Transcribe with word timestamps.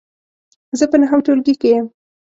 زه 0.79 0.85
په 0.91 0.95
نهم 1.01 1.19
ټولګې 1.25 1.53
کې 1.61 1.69
یم. 1.75 1.85